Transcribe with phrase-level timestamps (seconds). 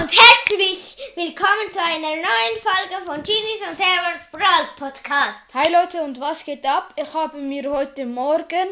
[0.00, 5.52] und herzlich willkommen zu einer neuen Folge von Genies und Servers Brawl Podcast.
[5.54, 6.94] Hi Leute und was geht ab?
[6.94, 8.68] Ich habe mir heute Morgen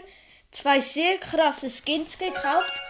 [0.52, 2.80] zwei sehr krasse Skins gekauft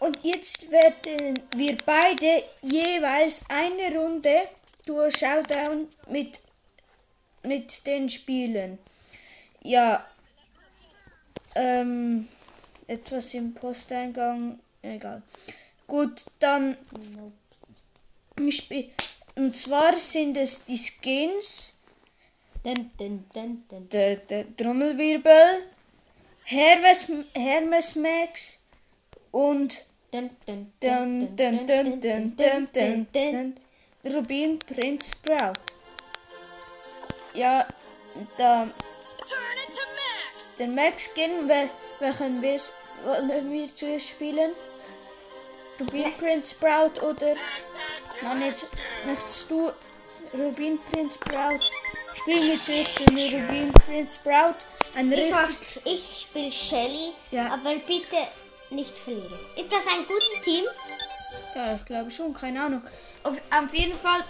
[0.00, 4.48] und jetzt werden wir beide jeweils eine Runde
[4.84, 6.40] durch Showdown mit,
[7.42, 8.78] mit den Spielen.
[9.62, 10.04] Ja,
[11.54, 12.28] ähm,
[12.86, 15.22] etwas im Posteingang, egal.
[15.86, 16.76] Gut, dann
[18.38, 21.78] und zwar sind es die Skins,
[22.64, 25.64] den, den, den, der, der Trommelwirbel,
[26.44, 28.62] Hermes, Hermes Max
[29.30, 29.86] und
[34.04, 35.52] Rubin Prinz Sprout.
[37.34, 37.68] Ja,
[38.38, 38.68] da.
[40.58, 41.48] Der Max Skin,
[42.00, 42.58] welchen wir
[43.04, 44.52] wollen wir zuerst spielen?
[45.78, 47.34] Rubin Prinz Sprout oder
[48.22, 48.66] nein, nicht,
[49.06, 49.70] nicht du,
[50.34, 51.60] Rubin Prinz Sprout.
[52.14, 54.56] Spielen wir zuerst den Rubin Prinz Sprout.
[54.94, 57.52] Ein Ich, richtig, ich spiele Shelly, Ja.
[57.52, 58.16] aber bitte
[58.70, 59.38] nicht verlieren.
[59.56, 60.64] Ist das ein gutes Team?
[61.54, 62.82] ja, ich glaube schon, keine Ahnung.
[63.22, 64.24] Auf, auf jeden Fall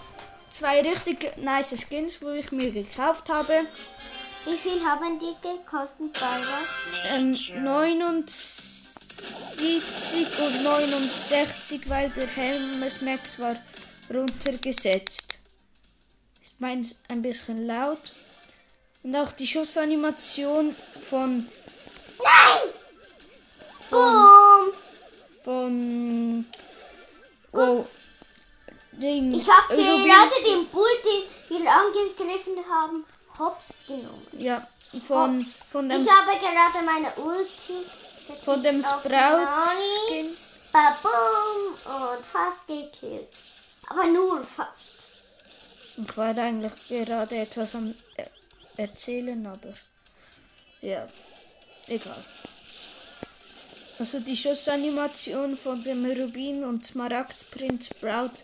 [0.49, 3.65] zwei richtig nice Skins, wo ich mir gekauft habe.
[4.45, 6.59] Wie viel haben die gekostet, Barbara?
[7.13, 7.35] Ähm,
[9.59, 13.55] 79 und 69, weil der Hermes Max war
[14.13, 15.39] runtergesetzt.
[16.41, 18.13] Ist meins ein bisschen laut.
[19.03, 21.47] Und auch die Schussanimation von,
[23.89, 24.73] Boom!
[25.43, 26.45] von,
[27.53, 27.85] oh,
[28.93, 30.89] Ding, Ich habe Rubin- gerade den Bull,
[31.49, 33.05] den wir angegriffen haben,
[33.37, 34.27] hops genommen.
[34.37, 34.67] ja,
[35.05, 37.85] von, von dem, Ich habe gerade meine Ulti
[38.43, 40.07] von dem auf Sprout Nani.
[40.07, 40.37] Skin.
[40.71, 43.27] Baboom und fast gekillt.
[43.87, 44.97] Aber nur fast.
[45.97, 48.25] Ich war eigentlich gerade etwas am äh,
[48.77, 49.73] erzählen, aber
[50.81, 51.07] ja,
[51.87, 52.23] egal.
[53.97, 58.43] Also die Schussanimation von dem Rubin und Smaragd Prinz Sprout,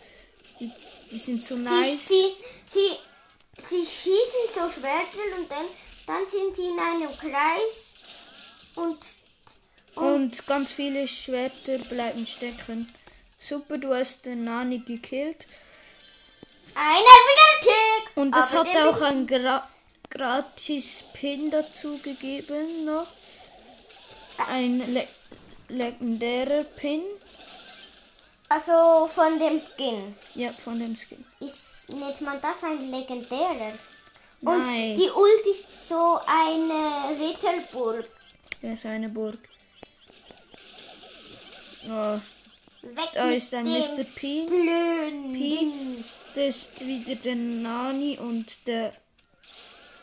[0.60, 0.70] die,
[1.10, 2.08] die sind so Sie, nice.
[2.08, 2.34] sie,
[2.70, 2.90] sie,
[3.68, 5.66] sie schießen so Schwerter und dann,
[6.06, 7.94] dann sind sie in einem Kreis
[8.74, 8.98] und
[9.96, 12.92] Und ganz viele Schwerter bleiben stecken.
[13.38, 15.46] Super, du hast den Nani gekillt.
[16.74, 18.16] einer wieder Tick.
[18.16, 19.68] Und es hat auch ein Gra
[20.10, 23.08] gratis Pin dazu gegeben noch.
[24.48, 25.08] Ein le
[25.68, 27.02] legendärer Pin.
[28.48, 30.14] Also von dem Skin.
[30.34, 31.24] Ja, von dem Skin.
[31.40, 33.72] Ist, nennt man das ein legendärer?
[34.42, 34.96] Und Nein.
[34.96, 38.06] die Ult ist so eine Ritterburg.
[38.62, 39.38] Ja, ist eine Burg.
[41.88, 42.20] Oh,
[42.82, 44.04] Weg da ist ein Mr.
[44.14, 44.44] P.
[44.46, 46.04] blöden P.
[46.34, 48.92] Das ist wieder der Nani und der,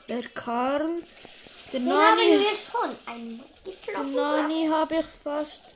[0.08, 1.04] der Karl.
[1.72, 4.16] Der Den haben Nani, wir schon einmal getroffen.
[4.16, 5.76] Nani habe ich fast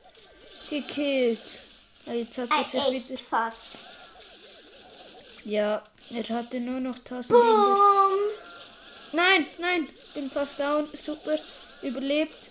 [0.68, 1.60] gekillt.
[2.06, 3.22] Ah, Jetzt hat er sich Äh, echt wieder.
[3.22, 3.68] fast.
[5.44, 8.18] Ja, er hatte nur noch 1000 in der Boom.
[9.12, 10.88] Nein, nein, bin fast down.
[10.94, 11.38] Super,
[11.82, 12.50] überlebt.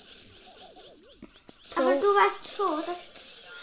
[1.76, 2.00] Aber Pro.
[2.02, 2.98] du weißt schon, dass,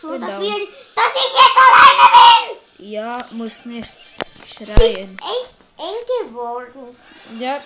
[0.05, 2.91] schon, Bin dass, wir, dass ich jetzt alleine bin.
[2.91, 3.97] Ja, muss nicht
[4.43, 5.17] Ist schreien.
[5.19, 6.97] echt eng geworden.
[7.39, 7.61] Ja,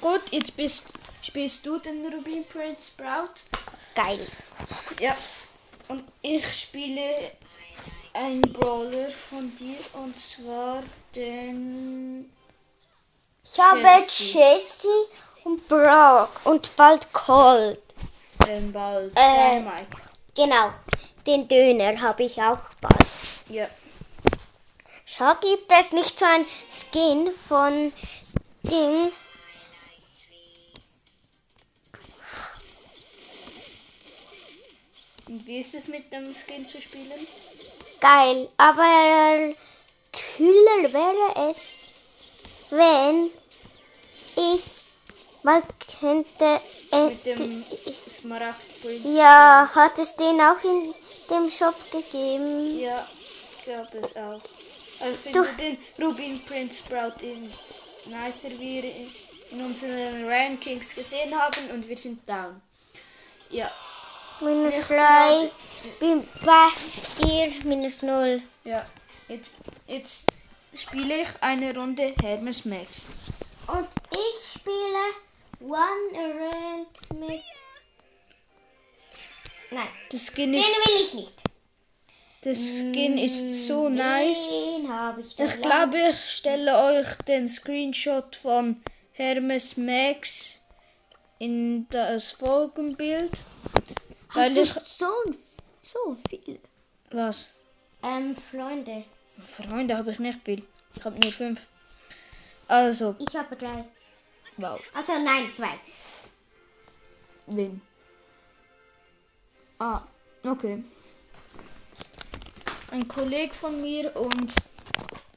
[0.00, 0.86] gut, jetzt bist,
[1.22, 3.42] spielst du den Rubin Prince Sprout.
[3.94, 4.26] Geil.
[5.00, 5.16] Ja,
[5.88, 7.32] und ich spiele
[8.12, 10.82] einen Brawler von dir und zwar
[11.14, 12.32] den.
[13.44, 13.80] Ich habe.
[14.08, 14.88] Jessie
[15.44, 17.80] und Brock und bald Colt.
[18.46, 19.10] den Ball.
[19.16, 19.60] Äh.
[19.60, 19.96] Mike.
[20.36, 20.70] Genau.
[21.26, 23.06] Den Döner habe ich auch bald.
[23.48, 23.68] Ja,
[25.04, 27.92] Schau, gibt es nicht so ein Skin von
[28.62, 29.12] Ding?
[35.30, 37.26] und wie ist es mit dem Skin zu spielen?
[38.00, 39.54] Geil, aber
[40.12, 41.70] kühler wäre es,
[42.70, 43.30] wenn
[44.36, 44.84] ich
[45.42, 45.62] mal
[46.00, 46.60] könnte.
[46.92, 47.64] Äh, Mit dem
[48.08, 49.08] Smaragd Prince.
[49.16, 50.94] ja, hat es den auch in
[51.30, 52.78] dem Shop gegeben?
[52.80, 53.06] Ja,
[53.58, 54.40] ich glaube es auch.
[55.00, 57.50] Also ich finde den Rubin Prince Sprout in
[58.06, 58.84] nicer, wie wir
[59.52, 62.60] in, unseren Rankings gesehen haben und wir sind down.
[63.50, 63.70] Ja,
[64.40, 65.50] Minus Ich 3,
[65.98, 66.68] bin bei
[67.24, 68.42] dir minus 0.
[68.64, 68.84] ja.
[69.28, 69.52] Jetzt,
[69.86, 70.26] jetzt
[70.74, 73.10] spiele ich eine Runde Hermes Max.
[73.68, 74.98] Und ich spiele
[75.60, 77.42] One Rank mit.
[79.70, 81.42] Nein, Das Skin den ist, will ich nicht.
[82.44, 84.50] Der Skin ist so nice.
[84.50, 90.60] Den habe ich Ich glaube, ich stelle euch den Screenshot von Hermes Max
[91.38, 93.30] in das Folgenbild.
[94.32, 94.74] Weil ich.
[94.74, 95.34] Hast du so,
[95.82, 96.58] so viel.
[97.10, 97.48] Was?
[98.02, 99.04] Ähm, Freunde.
[99.44, 100.66] Freunde habe ich nicht viel.
[100.96, 101.66] Ich habe nur fünf.
[102.66, 103.84] Also, Ich habe drei.
[104.60, 104.80] Wow.
[104.94, 105.78] Also nein, zwei.
[107.46, 107.80] Wem?
[109.78, 110.02] Ah,
[110.44, 110.84] okay.
[112.90, 114.54] Ein Kollege von mir und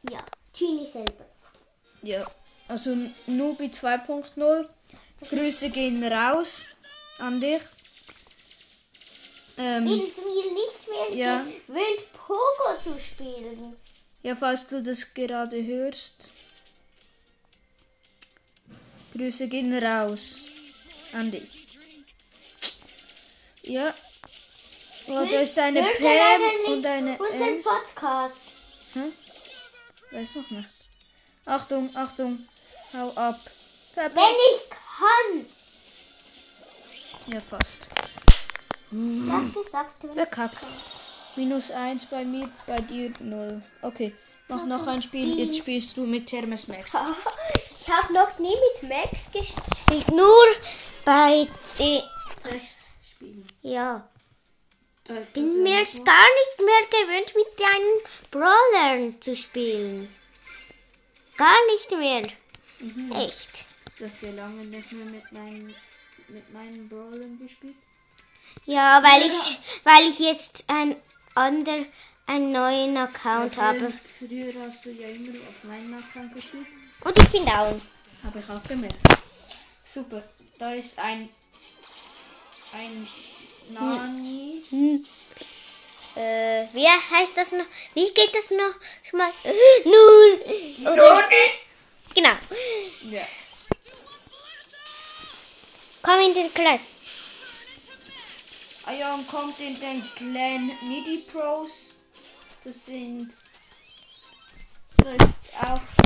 [0.09, 0.23] Ja.
[0.57, 1.25] Genie selber.
[2.01, 2.25] ja,
[2.67, 2.95] also
[3.27, 4.67] Nubi 2.0.
[5.29, 6.65] Grüße gehen raus
[7.17, 7.61] an dich.
[9.57, 11.43] Ähm, Wenn es mir nicht mehr Ja.
[11.43, 13.75] gewöhnt, Pogo zu spielen.
[14.23, 16.29] ja, falls du das gerade hörst.
[19.13, 20.39] Grüße gehen raus
[21.13, 21.67] an dich.
[23.61, 23.93] Ja.
[25.07, 27.65] Oh, da ist eine Pam und eine Unseren Ems.
[27.65, 28.43] Podcast.
[28.93, 29.11] Hä?
[30.11, 30.69] Weiß noch nicht.
[31.45, 32.47] Achtung, Achtung.
[32.93, 33.39] Hau ab.
[33.93, 34.15] Verpasst.
[34.15, 35.45] Wenn ich kann.
[37.33, 37.87] Ja, fast.
[39.29, 40.67] Hab gesagt, Verkackt.
[41.35, 43.61] Minus 1 bei mir, bei dir 0.
[43.81, 44.15] Okay,
[44.47, 45.39] mach noch ein Spiel.
[45.39, 46.93] Jetzt spielst du mit Hermes Max.
[47.93, 50.11] Ich habe noch nie mit Max gespielt.
[50.11, 50.45] Nur
[51.05, 51.47] bei
[51.77, 52.01] den.
[52.41, 53.45] Testspiel.
[53.61, 54.09] Ja.
[55.33, 60.09] Bin mir jetzt gar nicht mehr gewöhnt, mit deinen Brawlern zu spielen.
[61.37, 62.23] Gar nicht mehr.
[63.23, 63.65] Echt.
[63.99, 65.75] Du hast ja lange nicht mehr mit meinen,
[66.29, 67.75] mit meinen Brawlern gespielt.
[68.65, 70.95] Ja, weil ich, weil ich jetzt ein
[71.35, 71.85] ander,
[72.25, 73.93] einen neuen Account habe.
[74.17, 76.65] Früher hast du ja immer auf meinen Account gespielt.
[77.03, 77.81] Und ich bin down.
[78.23, 78.97] Habe ich auch gemerkt.
[79.85, 80.23] Super.
[80.57, 81.29] Da ist ein.
[82.71, 83.07] Ein
[83.69, 84.63] Nani.
[84.69, 85.05] Hm.
[86.15, 87.65] Äh, wie heißt das noch?
[87.93, 88.75] Wie geht das noch?
[89.03, 89.31] Ich mal.
[89.83, 90.41] Null.
[90.81, 91.23] Oder,
[92.13, 92.35] genau.
[93.09, 93.27] Ja.
[96.01, 96.93] Komm in den Kreis.
[98.87, 101.91] Ion kommt in den Clan Niddy Pros.
[102.63, 103.35] Das sind.
[104.97, 106.02] Da ist auch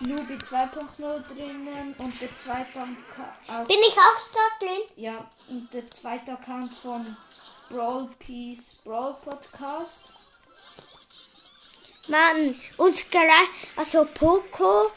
[0.00, 3.68] Nubi 2.0 drinnen und der zweite Account.
[3.68, 4.82] Bin ich auch dort drin?
[4.96, 7.16] Ja, und der zweite Account von
[7.70, 10.12] Brawl Peace Brawl Podcast.
[12.08, 14.92] Mann, uns greift, also Poco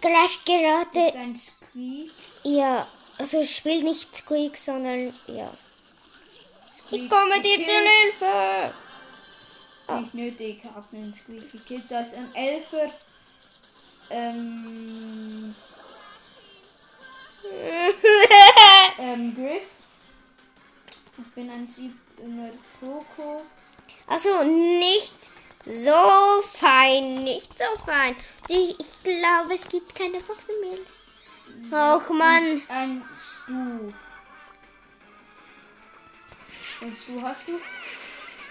[0.00, 2.10] greift gerade, Dein Squeak.
[2.42, 2.86] ja,
[3.18, 5.52] also spielt nicht Squeak, sondern, ja.
[6.72, 8.74] Squeak Ich komme dir zur Hilfe.
[10.00, 11.84] Nicht nötig, ich habe einen Squeak gekillt.
[11.90, 12.90] Da ist ein Elfer.
[14.10, 15.54] Ähm,
[18.98, 19.68] ähm, Griff.
[21.16, 23.42] Ich bin ein siebener Poco.
[24.06, 25.14] Also nicht
[25.64, 28.16] so fein, nicht so fein.
[28.48, 30.78] Ich, ich glaube, es gibt keine Boxen mehr.
[31.70, 32.62] Och Mann.
[32.68, 33.92] Ein Stu.
[36.80, 37.60] Den Stu hast du?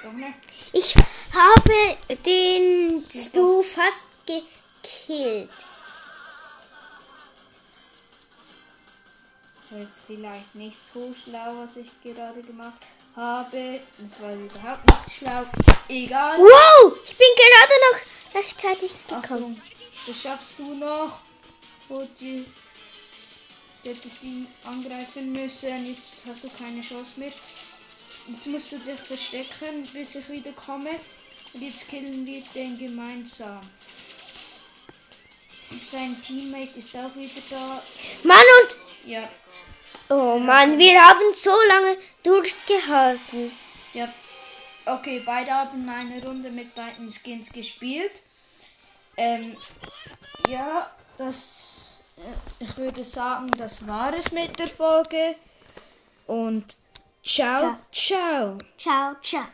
[0.03, 0.33] Doch nicht.
[0.71, 0.95] Ich
[1.33, 4.07] habe den Stu fast
[4.83, 5.49] gekillt.
[9.79, 12.79] jetzt vielleicht nicht so schlau, was ich gerade gemacht
[13.15, 13.79] habe.
[13.97, 15.45] Das war überhaupt nicht schlau.
[15.87, 16.37] Egal.
[16.37, 19.23] Wow, ich bin gerade noch rechtzeitig gekommen.
[19.23, 19.61] Achtung,
[20.07, 21.19] das schaffst du noch.
[21.89, 22.45] Wo die,
[23.83, 25.87] du hättest ihn angreifen müssen.
[25.87, 27.33] Jetzt hast du keine Chance mehr.
[28.27, 30.91] Jetzt musst du dich verstecken, bis ich wieder komme.
[31.53, 33.61] Und jetzt killen wir den gemeinsam.
[35.79, 37.81] Sein Teammate ist auch wieder da.
[38.23, 38.77] Mann und...
[39.09, 39.27] Ja,
[40.09, 43.51] Oh Mann, wir haben so lange durchgehalten.
[43.93, 44.13] Ja.
[44.85, 48.11] Okay, beide haben eine Runde mit beiden Skins gespielt.
[49.15, 49.55] Ähm,
[50.49, 52.03] ja, das.
[52.17, 55.35] äh, Ich würde sagen, das war es mit der Folge.
[56.27, 56.75] Und
[57.23, 58.57] ciao, ciao.
[58.77, 59.45] Ciao, ciao.